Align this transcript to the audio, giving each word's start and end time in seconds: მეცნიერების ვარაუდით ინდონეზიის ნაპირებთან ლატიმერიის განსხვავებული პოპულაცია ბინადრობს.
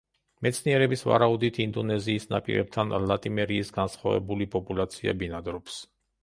მეცნიერების 0.45 1.03
ვარაუდით 1.09 1.59
ინდონეზიის 1.65 2.25
ნაპირებთან 2.31 2.95
ლატიმერიის 3.11 3.71
განსხვავებული 3.77 4.49
პოპულაცია 4.57 5.15
ბინადრობს. 5.23 5.79